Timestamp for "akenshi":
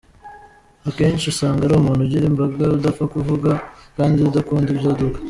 0.89-1.25